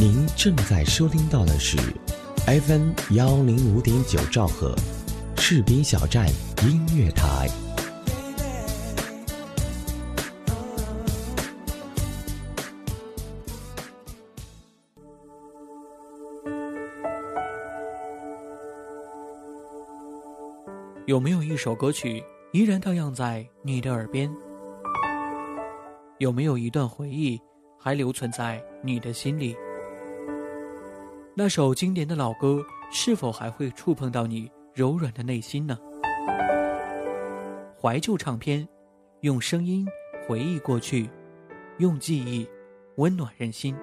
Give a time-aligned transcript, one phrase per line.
[0.00, 1.76] 您正在收听到的是
[2.46, 4.74] FM 幺零五点九兆赫，
[5.36, 6.26] 士兵小站
[6.62, 7.46] 音乐台。
[21.04, 22.24] 有没有一首歌曲
[22.54, 24.34] 依然荡漾在你的耳边？
[26.16, 27.38] 有没有一段回忆
[27.78, 29.54] 还留存在你的心里？
[31.42, 35.78] 那首经典的老歌是否还会触碰到你柔软的内心呢？
[37.80, 38.68] 怀旧唱片，
[39.22, 39.88] 用声音
[40.28, 41.08] 回忆过去，
[41.78, 42.46] 用记忆
[42.96, 43.74] 温暖人心。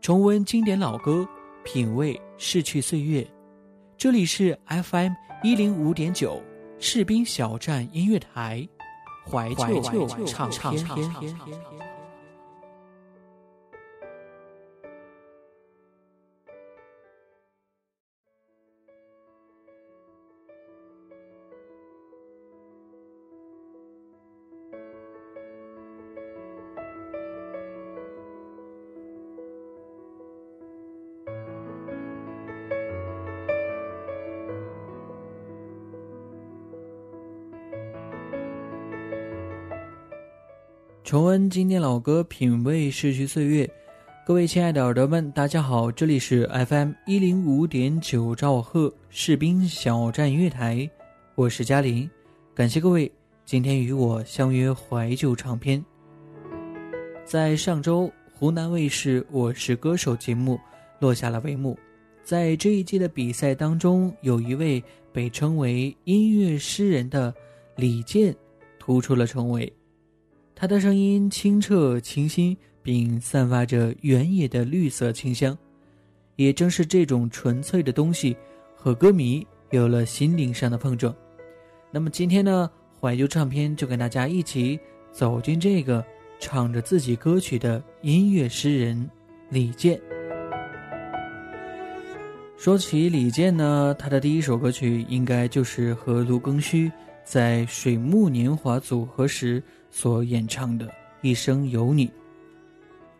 [0.00, 1.28] 重温经典老歌，
[1.64, 3.28] 品味逝去岁月。
[3.98, 5.12] 这里是 FM
[5.42, 6.42] 一零五点九
[6.78, 8.66] 士兵小站音乐台。
[9.30, 9.82] 怀旧
[10.24, 11.36] 唱片。
[41.08, 43.66] 重温经典老歌，品味逝去岁月。
[44.26, 50.86] 各位亲爱的耳朵们，大家好，这里是 FM 一零五点九兆赫士兵小站音乐台，
[51.34, 52.06] 我是嘉玲。
[52.54, 53.10] 感谢各位
[53.46, 55.82] 今天与我相约怀旧唱片。
[57.24, 60.60] 在上周，湖南卫视《我是歌手》节目
[60.98, 61.74] 落下了帷幕。
[62.22, 67.34] 在这一季的比赛当中，有一位被称为音乐诗人的
[67.76, 68.36] 李健
[68.78, 69.72] 突出了重围。
[70.60, 75.56] 他的声音清澈清新，并散发着原野的绿色清香。
[76.34, 78.36] 也正是这种纯粹的东西，
[78.74, 81.14] 和歌迷有了心灵上的碰撞。
[81.92, 82.68] 那么今天呢，
[83.00, 84.76] 怀旧唱片就跟大家一起
[85.12, 86.04] 走进这个
[86.40, 89.08] 唱着自己歌曲的音乐诗人
[89.50, 90.00] 李健。
[92.56, 96.90] 说起李健呢，他的第一首歌曲应该就是和卢庚戌
[97.22, 99.62] 在水木年华组合时。
[99.90, 100.86] 所演唱的
[101.22, 102.06] 《一生有你》。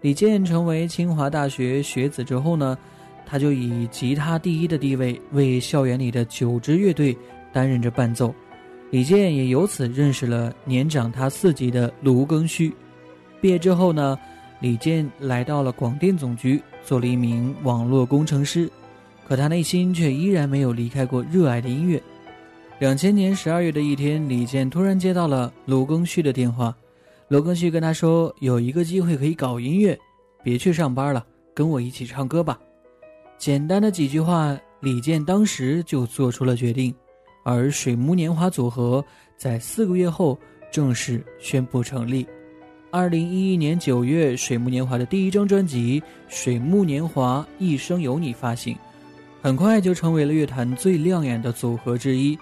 [0.01, 2.79] 李健成为清华大学学子之后呢，
[3.27, 7.17] 他就以吉他第一的地位为校园里的九支乐队
[7.53, 8.33] 担任着伴奏。
[8.91, 12.73] 李健也由此认识了年长他四级的卢庚戌。
[13.41, 14.19] 毕业之后呢，
[14.61, 18.71] 李健来到了广电总局做了一名网络工程师，
[19.27, 22.03] 可他内心却依然没有离开过热爱的音乐。
[22.79, 26.73] 两千年十二月的一天，李健突然接到了卢庚戌的电话。
[27.27, 29.99] 卢庚戌跟他说：“有一个机会可以搞音乐，
[30.45, 32.57] 别去上班了，跟我一起唱歌吧。”
[33.37, 36.95] 简单的几句话，李健当时就做出了决定。
[37.43, 39.05] 而水木年华组合
[39.37, 40.39] 在四个月后
[40.71, 42.25] 正式宣布成立。
[42.93, 48.77] 二零一一年九月，水木年华的第一张专辑《水木年华一生有你》发行，
[49.43, 52.39] 很快就成为了乐坛最亮眼的组合之一。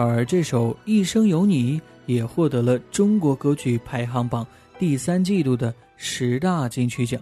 [0.00, 1.76] 而这首《一生有你》
[2.06, 4.46] 也获得了中国歌曲排行榜
[4.78, 7.20] 第三季度的十大金曲奖。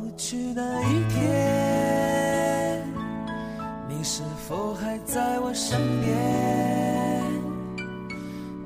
[0.00, 2.82] 过去的一天
[3.86, 6.16] 你是否还在我身边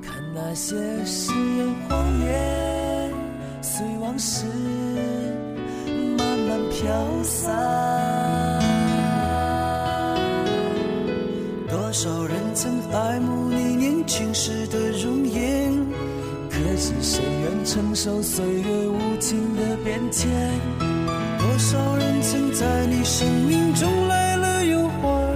[0.01, 3.13] 看那些誓言谎言
[3.61, 4.45] 随往事
[6.17, 7.53] 慢慢飘散。
[11.69, 15.73] 多少人曾爱慕你年轻时的容颜
[16.49, 20.84] 可知谁愿承受岁月无情的变迁？
[21.55, 25.33] 多少人曾在你生命中来了又还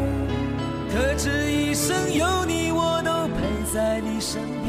[0.92, 4.69] 可知一生有你我都陪在你身边。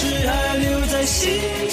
[0.00, 1.67] 是爱留在心。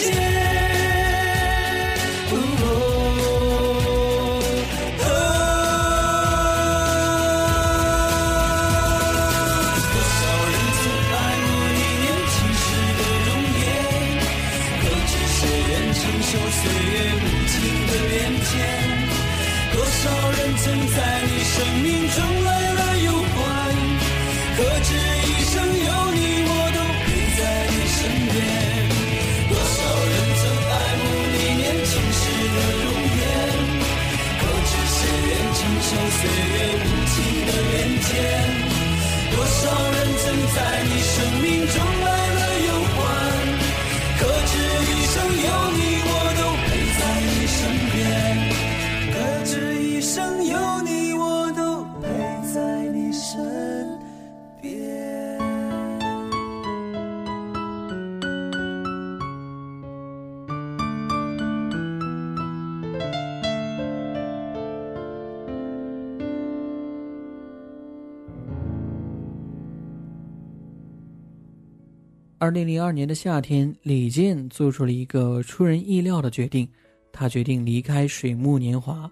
[72.45, 76.69] 二零零二年的夏天，李健做出了一个出人意料的决定，
[77.12, 79.12] 他决定离开水木年华。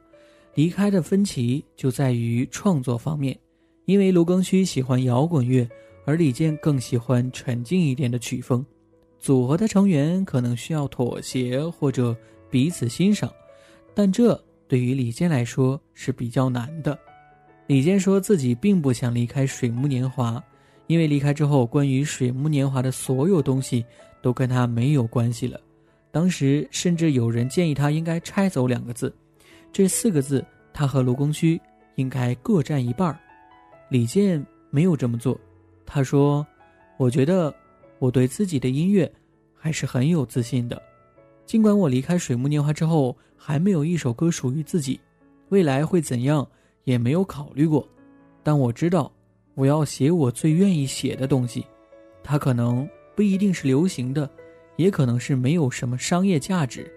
[0.54, 3.36] 离开的分歧就在于创作方面，
[3.86, 5.68] 因为卢庚戌喜欢摇滚乐，
[6.06, 8.64] 而李健更喜欢沉静一点的曲风。
[9.18, 12.16] 组合的成员可能需要妥协或者
[12.52, 13.34] 彼此欣赏，
[13.96, 16.96] 但这对于李健来说是比较难的。
[17.66, 20.40] 李健说自己并不想离开水木年华。
[20.88, 23.86] 因为离开之后，关于水木年华的所有东西
[24.22, 25.60] 都跟他没有关系了。
[26.12, 29.14] 当时甚至有人建议他应该拆走两个字，
[29.72, 31.60] 这四个字他和卢庚戌
[31.96, 33.18] 应该各占一半
[33.90, 35.40] 李健没有这么做，
[35.86, 36.46] 他说
[36.98, 37.54] ：“我觉得
[37.98, 39.12] 我对自己的音乐
[39.56, 40.80] 还是很有自信的，
[41.46, 45.00] 尽管我离开水木年华之后还没有一首歌属于自己，
[45.50, 46.48] 未来会怎样
[46.84, 47.88] 也没有考虑过，
[48.44, 49.12] 但我知道。”
[49.56, 51.66] 我要写我最愿意写的东西，
[52.24, 54.30] 它可能不一定是流行的，
[54.78, 56.92] 也可能是没有什么商业价值，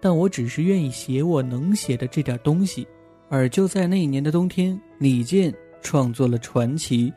[0.00, 2.86] 但我只是愿意写我能写的这点东西。
[3.28, 7.10] 而就在那一年的冬天，李健创作了《传奇》，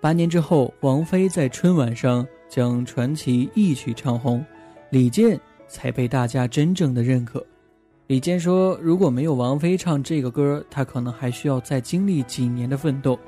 [0.00, 4.44] 八年之后，王菲在春晚上将《传奇》一曲唱红，
[4.90, 7.44] 李健才被大家真正的认可。
[8.06, 13.18] 李健说：“如果没有王菲唱这个歌，他可能还需要再经历几年的奋斗。”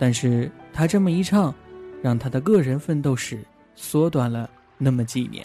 [0.00, 1.54] 但是他这么一唱，
[2.02, 5.44] 让他的个人奋斗史缩短了那么几年。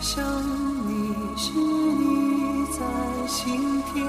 [0.00, 0.24] 想
[0.86, 2.80] 你时你在
[3.26, 4.04] 心田。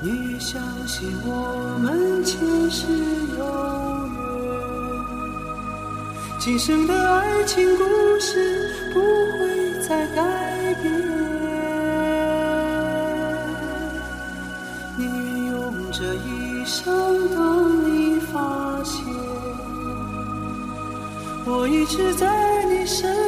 [0.00, 2.38] 你相信我们前
[2.70, 2.86] 世
[3.36, 3.44] 有
[4.14, 4.16] 缘，
[6.38, 7.84] 今生的爱情故
[8.20, 10.92] 事不会再改变。
[14.96, 15.56] 宁愿用
[15.92, 16.86] 这一生
[21.50, 23.27] 我一直在你身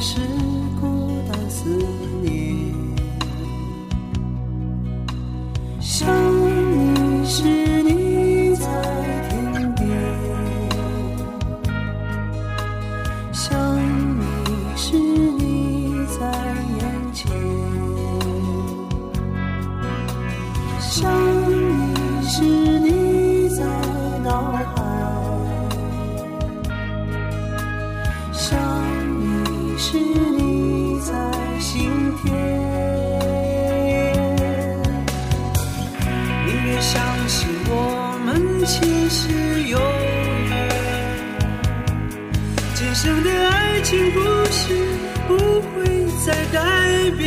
[0.00, 0.49] 是
[43.90, 44.20] 情故
[44.52, 44.72] 事
[45.26, 47.26] 不会再改变。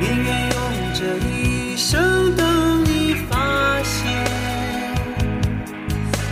[0.00, 0.56] 宁愿用
[0.94, 4.06] 这一生等你发现，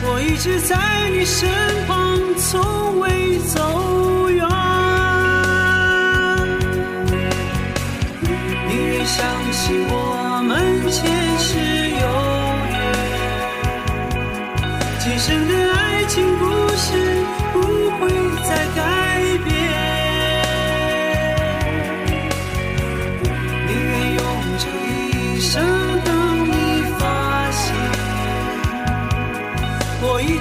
[0.04, 1.50] 我一直在你身
[1.88, 3.58] 旁，从未走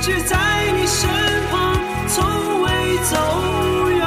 [0.05, 1.09] 直在你身
[1.49, 1.73] 旁，
[2.09, 2.21] 从
[2.61, 2.67] 未
[3.09, 3.15] 走
[3.95, 4.03] 远。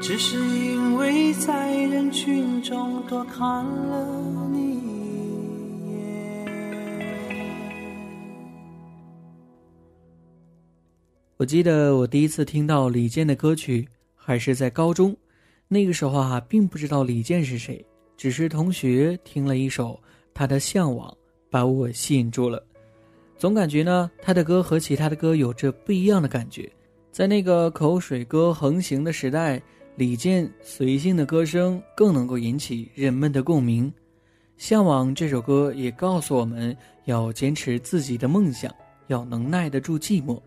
[0.00, 6.46] 只是因为在人群中多看了你一眼。
[11.36, 15.16] 我记得我第一次听到李健的歌曲还是在高中，
[15.66, 17.84] 那个时候啊，并不知道李健是谁，
[18.16, 20.00] 只是同学听了一首
[20.32, 21.10] 他的《向往》，
[21.52, 22.64] 把我吸引住了。
[23.36, 26.72] 总感觉呢，他的歌和其他的歌有着不一样的感觉。
[27.10, 29.60] 在那个口水歌横行的时代，
[29.96, 33.90] 李健随性的歌声更能够引起人们的共鸣。
[34.56, 38.74] 《向往》这首歌也告诉我们要坚持自己的梦想，
[39.08, 40.40] 要能耐得住寂寞。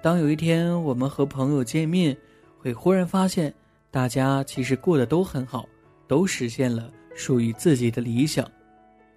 [0.00, 2.16] 当有一天我们和朋友见面，
[2.58, 3.52] 会忽然发现，
[3.90, 5.68] 大家其实过得都很好，
[6.06, 8.48] 都实现了属于自己的理想。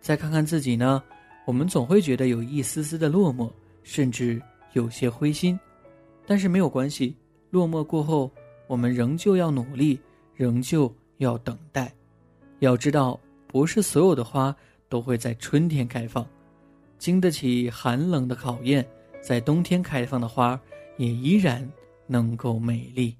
[0.05, 1.01] 再看看自己呢，
[1.47, 4.39] 我们总会觉得有一丝丝的落寞，甚至
[4.73, 5.59] 有些灰心。
[6.27, 7.17] 但是没有关系，
[7.49, 8.31] 落寞过后，
[8.67, 9.99] 我们仍旧要努力，
[10.35, 11.91] 仍旧要等待。
[12.59, 14.55] 要知道，不是所有的花
[14.89, 16.23] 都会在春天开放，
[16.99, 18.87] 经得起寒冷的考验，
[19.23, 20.61] 在冬天开放的花
[20.97, 21.67] 也依然
[22.05, 23.17] 能够美丽。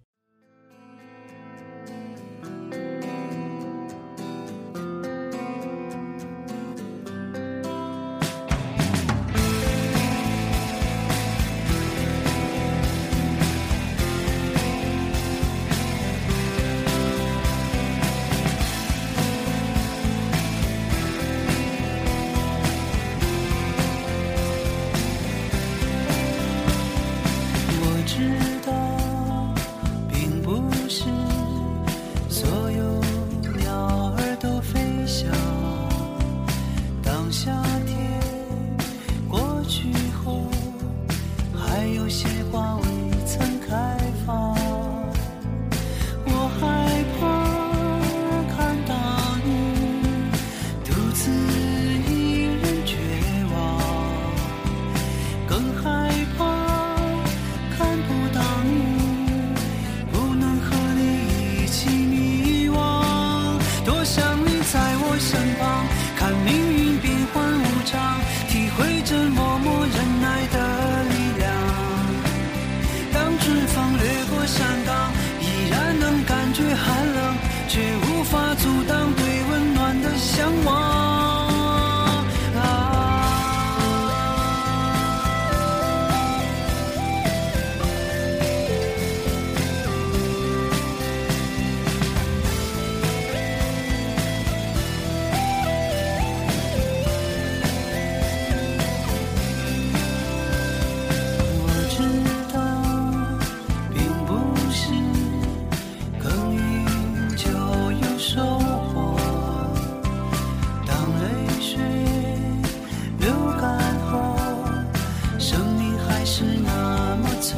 [116.28, 117.56] 是那么脆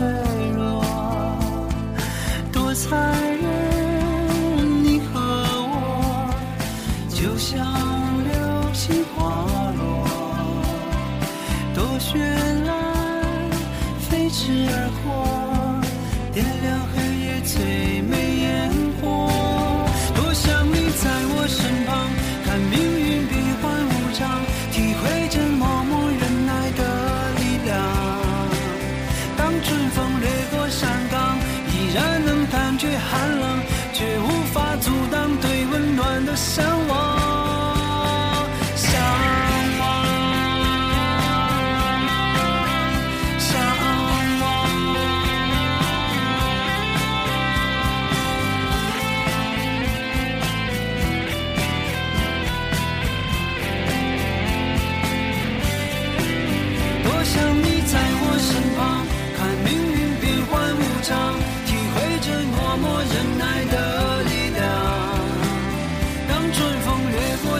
[0.53, 0.83] 弱
[2.51, 6.29] 多残忍你和我
[7.07, 7.65] 就像
[8.25, 10.05] 流星滑落
[11.73, 12.19] 多绚
[12.65, 13.49] 烂
[14.01, 14.86] 飞驰而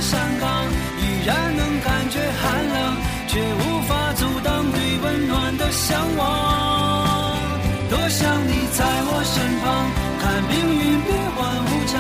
[0.02, 0.66] 山岗，
[1.00, 2.96] 依然能感觉寒冷，
[3.28, 6.24] 却无法阻挡对温暖的向往。
[7.90, 9.66] 多想你在我身旁，
[10.22, 11.96] 看命运变幻无常，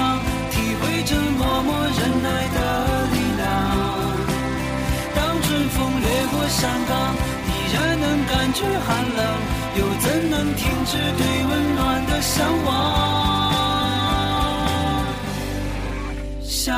[0.51, 2.57] 体会着默默忍耐的
[3.13, 3.43] 力量。
[5.15, 6.91] 当春风掠过山岗，
[7.47, 9.19] 依然能感觉寒冷，
[9.79, 12.73] 又怎能停止对温暖的向往？
[16.43, 16.75] 想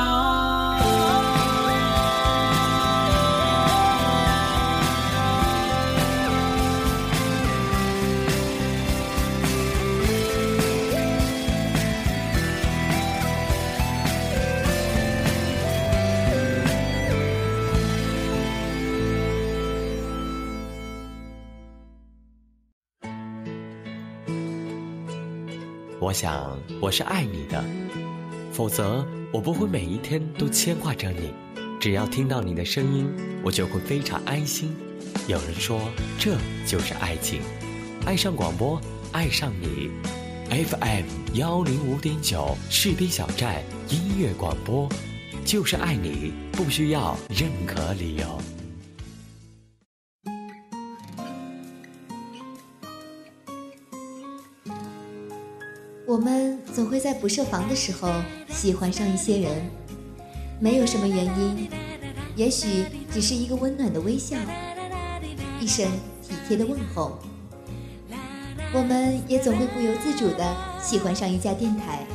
[26.00, 27.62] 我想我是爱你的，
[28.52, 31.30] 否则我不会每一天都牵挂着你。
[31.78, 33.06] 只要听到你的声音，
[33.44, 34.74] 我就会非常安心。
[35.28, 35.78] 有人说
[36.18, 37.42] 这就是爱情，
[38.06, 38.80] 爱上广播，
[39.12, 39.90] 爱上你。
[40.48, 44.88] FM 幺零五点九士兵小站音乐广播，
[45.44, 48.40] 就是爱你，不需要任何理由。
[56.80, 58.10] 总会在不设防的时候
[58.48, 59.70] 喜欢上一些人，
[60.58, 61.68] 没有什么原因，
[62.34, 64.34] 也许只是一个温暖的微笑，
[65.60, 65.86] 一声
[66.22, 67.18] 体贴的问候。
[68.72, 72.06] 我们也总会不由自主的喜欢上一家电台，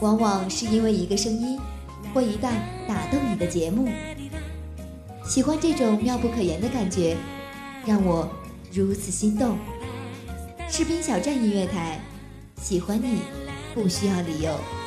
[0.00, 1.60] 往往是因为一个声音
[2.12, 2.52] 或一段
[2.88, 3.88] 打动你的节目。
[5.24, 7.16] 喜欢这种妙不可言的感觉，
[7.86, 8.28] 让我
[8.72, 9.56] 如此心动。
[10.68, 12.00] 士兵小站音乐台。
[12.60, 13.20] 喜欢你，
[13.74, 14.77] 不需要理由。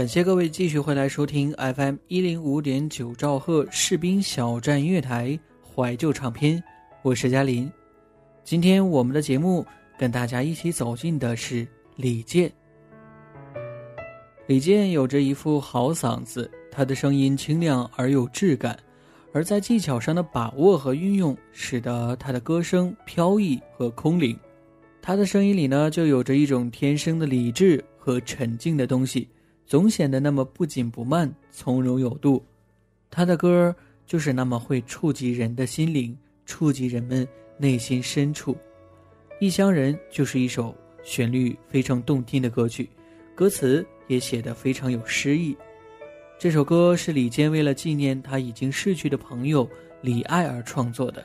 [0.00, 6.58] 感谢各位继续回来收听 FM 一零五点九兆赫士兵小站音乐台怀旧唱片，
[7.02, 7.70] 我是嘉林。
[8.42, 9.62] 今天我们的节目
[9.98, 12.50] 跟大家一起走进的是李健。
[14.46, 18.78] 李健有着一副好嗓子，他的声音清亮而有质感，
[19.34, 24.34] 而在技巧上的把握和运用，使得他的歌声飘逸和空灵。
[25.02, 29.28] 他的声音里呢，就有着一种天生的理智和沉静的东西。
[29.70, 32.44] 总显得那么不紧不慢、从容有度。
[33.08, 33.72] 他的歌
[34.04, 37.24] 就是那么会触及人的心灵，触及人们
[37.56, 38.52] 内心深处。
[39.38, 42.90] 《异乡人》就是一首旋律非常动听的歌曲，
[43.32, 45.56] 歌词也写得非常有诗意。
[46.36, 51.24] 这首歌是李健为了纪念他已经逝去的朋友李艾而创作的，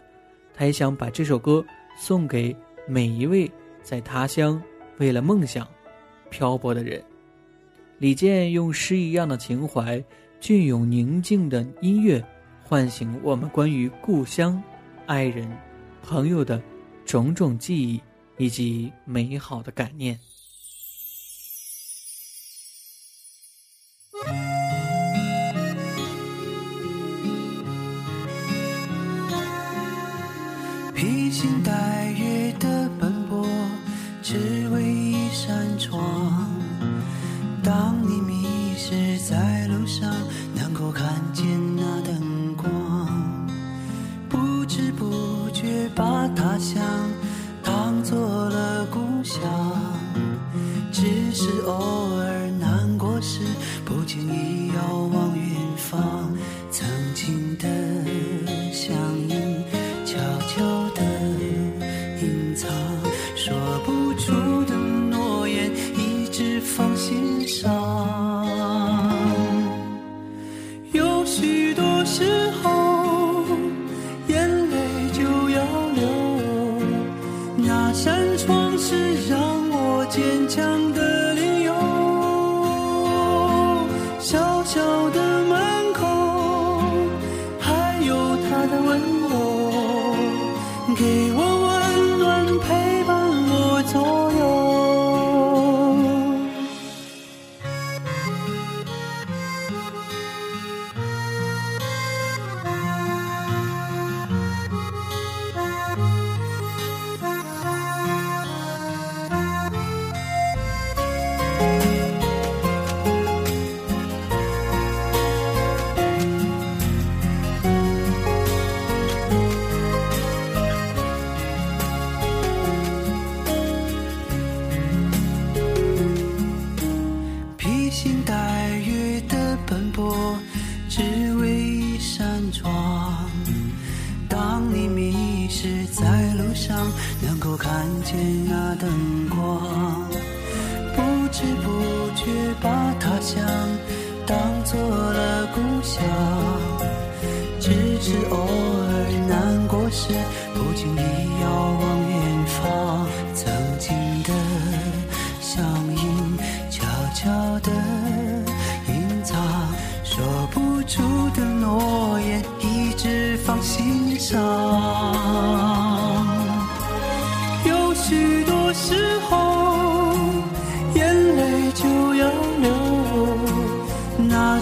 [0.54, 1.66] 他也想把这首歌
[1.98, 2.56] 送给
[2.88, 4.62] 每一位在他乡
[5.00, 5.68] 为了梦想
[6.30, 7.04] 漂泊的人。
[7.98, 10.04] 李健用诗一样的情怀，
[10.42, 12.22] 隽永宁静的音乐，
[12.64, 14.62] 唤醒我们关于故乡、
[15.06, 15.50] 爱人、
[16.04, 16.62] 朋友的
[17.06, 18.02] 种种记忆
[18.38, 20.20] 以及美好的感念。
[30.94, 32.05] 披星戴
[40.96, 42.72] 看见那灯光，
[44.30, 46.82] 不知不觉把他乡
[47.62, 48.18] 当做
[48.50, 49.42] 了故乡。
[50.94, 51.04] 只
[51.34, 53.42] 是偶尔难过时，
[53.84, 56.02] 不经意遥望远方，
[56.72, 57.68] 曾经的
[58.72, 58.96] 乡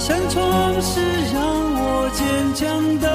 [0.06, 1.00] 那扇窗是
[1.34, 1.42] 让
[1.76, 3.13] 我坚强的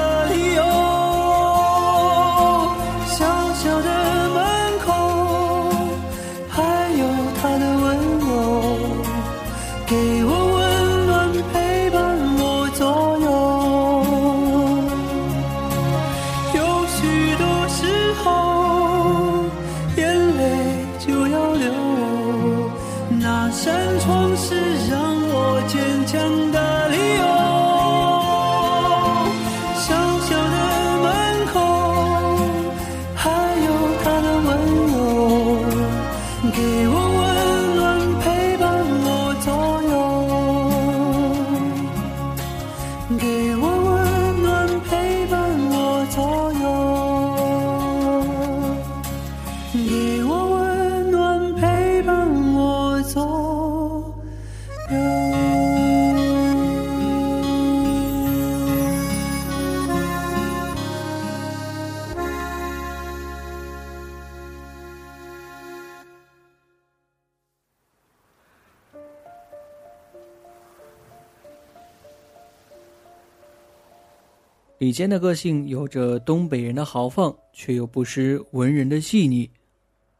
[74.79, 79.49] 李健的个性有着东北人的豪放，却又不失文人的细腻。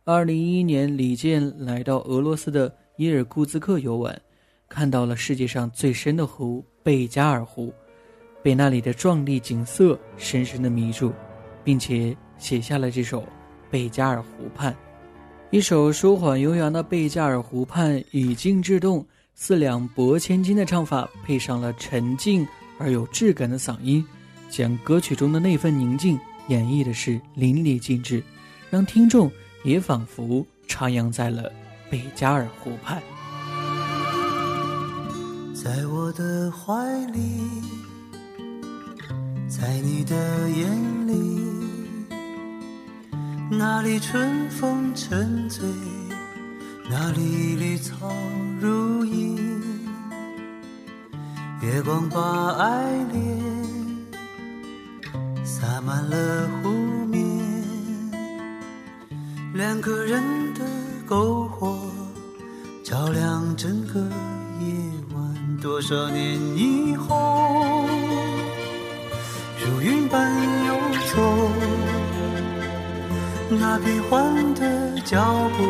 [0.03, 4.21] 二零一一年，李健来到俄罗斯的伊尔库茨克游玩，
[4.67, 7.73] 看到了世界上最深的湖贝加尔湖，
[8.43, 11.13] 被那里的壮丽景色深深的迷住，
[11.63, 13.21] 并且写下了这首
[13.71, 14.73] 《贝加尔湖畔》。
[15.51, 22.45] 一首舒缓悠扬的《贝加尔湖畔》，以静制动，四两拨千斤的唱法，配上了沉静
[22.77, 24.05] 而有质感的嗓音。
[24.49, 28.23] 将歌曲中的那份宁静演绎的是淋漓尽致，
[28.69, 29.31] 让听众
[29.63, 31.51] 也仿佛徜徉在了
[31.89, 33.01] 贝加尔湖畔。
[35.53, 36.73] 在我的怀
[37.07, 37.19] 里，
[39.47, 41.41] 在你的眼里，
[43.51, 45.67] 那里春风沉醉，
[46.89, 48.09] 那里绿草
[48.59, 49.37] 如茵，
[51.61, 53.58] 月光把爱恋
[55.61, 56.69] 洒满了湖
[57.07, 57.19] 面，
[59.53, 60.61] 两个人的
[61.05, 61.77] 篝火
[62.81, 64.67] 照亮整个夜
[65.13, 65.57] 晚。
[65.61, 67.85] 多少年以后，
[69.59, 70.33] 如云般
[70.65, 70.73] 游
[71.13, 71.49] 走，
[73.49, 75.21] 那变幻的脚
[75.57, 75.63] 步，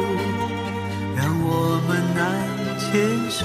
[1.15, 2.21] 让我们难
[2.77, 2.87] 牵
[3.31, 3.41] 手。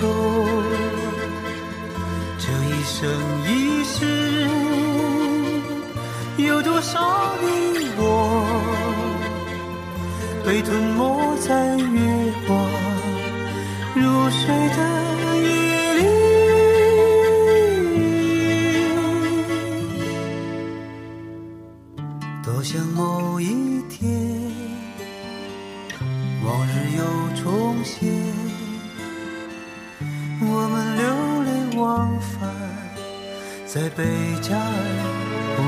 [2.38, 3.08] 这一生
[3.48, 4.02] 一世，
[6.46, 7.46] 有多少你
[7.96, 8.02] 我
[10.44, 12.58] 被吞没在月光
[13.94, 14.78] 如水的
[15.42, 16.00] 夜里？
[22.42, 24.02] 多想某一天，
[26.44, 27.02] 往日又
[27.42, 28.12] 重现，
[30.40, 31.02] 我们流
[31.44, 31.82] 连忘
[32.20, 32.32] 返
[33.66, 34.04] 在贝
[34.42, 34.62] 加尔
[35.56, 35.62] 湖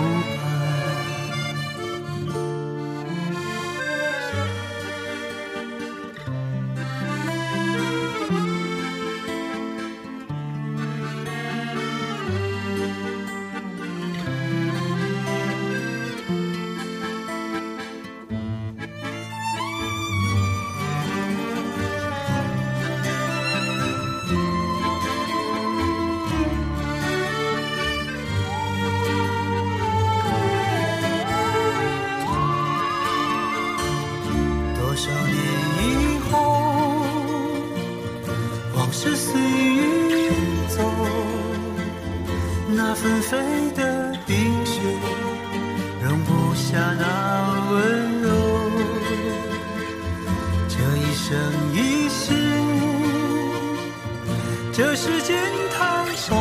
[54.76, 55.34] 这世间
[55.72, 56.36] 太少，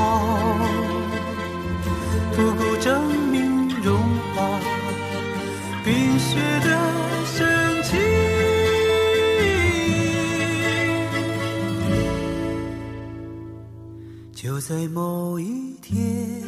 [2.36, 3.98] 不够证明融
[4.36, 4.60] 化
[5.86, 6.68] 冰雪的
[7.26, 7.98] 深情。
[14.34, 16.44] 就在某一天，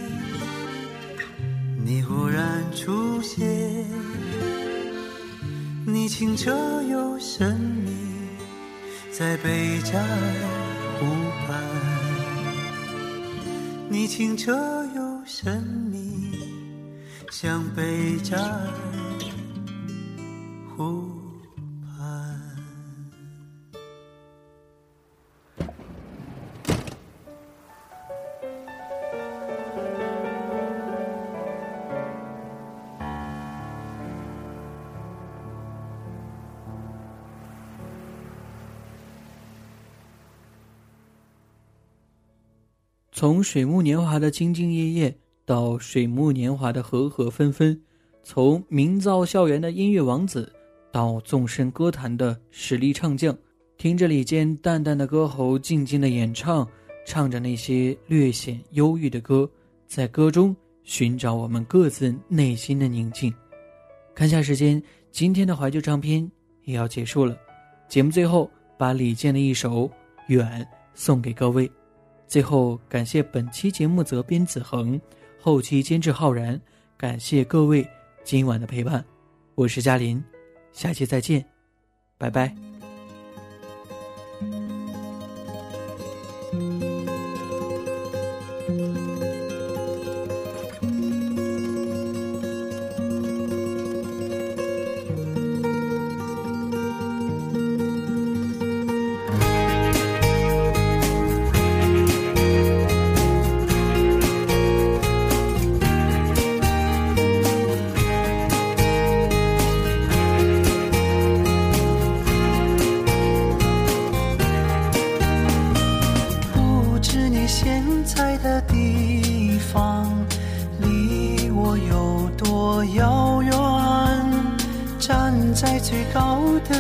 [1.86, 3.48] 你忽然出现，
[5.86, 6.52] 你清澈
[6.84, 7.94] 又神秘，
[9.10, 10.57] 在贝加尔
[11.00, 11.06] 湖
[11.46, 11.58] 畔。
[13.90, 14.54] 你清澈
[14.96, 16.32] 又神秘，
[17.32, 18.40] 像北站
[43.20, 47.82] 从水木年华的兢兢业业到水木年华的和和纷纷，
[48.22, 50.54] 从名噪校园的音乐王子
[50.92, 53.36] 到纵深歌坛的实力唱将，
[53.76, 56.70] 听着李健淡淡的歌喉，静静的演唱，
[57.08, 59.50] 唱着那些略显忧郁的歌，
[59.88, 63.34] 在歌中寻找我们各自内心的宁静。
[64.14, 66.32] 看下时间，今天的怀旧唱片
[66.66, 67.36] 也要结束了。
[67.90, 69.88] 节目最后，把李健的一首
[70.28, 70.62] 《远》
[70.94, 71.68] 送给各位。
[72.28, 75.00] 最后，感谢本期节目责编子恒，
[75.40, 76.60] 后期监制浩然，
[76.98, 77.88] 感谢各位
[78.24, 79.04] 今晚的陪伴，
[79.56, 80.22] 我是嘉林，
[80.74, 81.44] 下期再见，
[82.18, 82.67] 拜拜。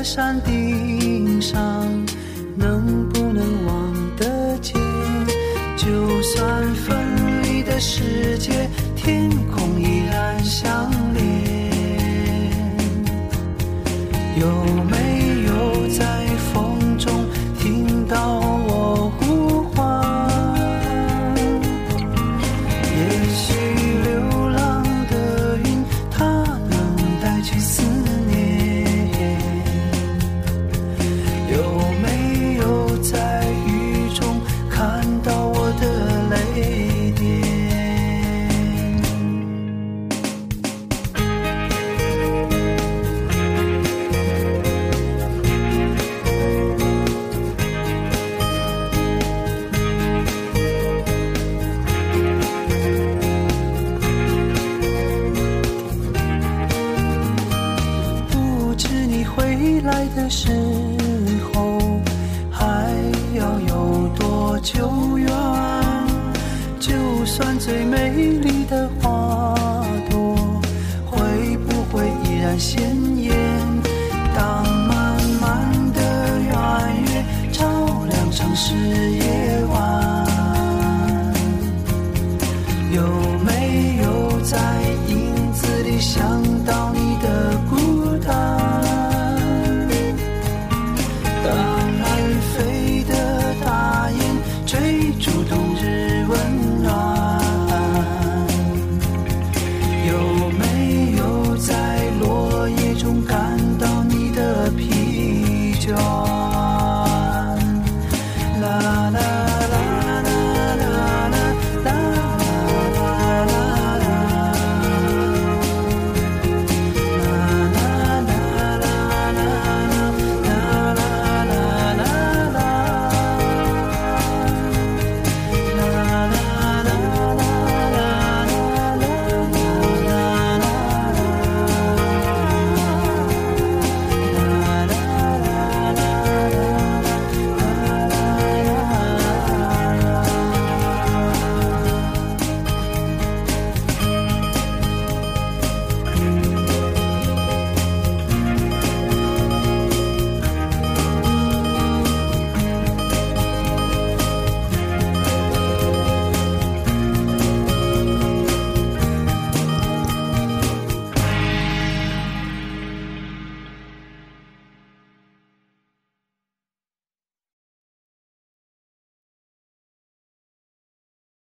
[0.07, 0.96] 山顶。